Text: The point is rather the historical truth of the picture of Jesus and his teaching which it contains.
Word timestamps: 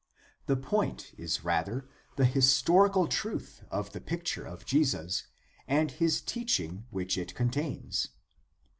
The 0.47 0.55
point 0.57 1.13
is 1.15 1.43
rather 1.43 1.87
the 2.15 2.25
historical 2.25 3.07
truth 3.07 3.61
of 3.69 3.91
the 3.91 4.01
picture 4.01 4.43
of 4.47 4.65
Jesus 4.65 5.27
and 5.67 5.91
his 5.91 6.21
teaching 6.21 6.87
which 6.89 7.19
it 7.19 7.35
contains. 7.35 8.09